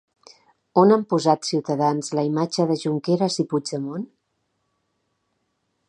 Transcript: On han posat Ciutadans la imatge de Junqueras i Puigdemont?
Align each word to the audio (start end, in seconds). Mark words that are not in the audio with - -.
On 0.83 0.93
han 0.95 1.03
posat 1.11 1.45
Ciutadans 1.49 2.09
la 2.21 2.25
imatge 2.31 2.65
de 2.73 2.79
Junqueras 2.85 3.39
i 3.45 3.49
Puigdemont? 3.53 4.09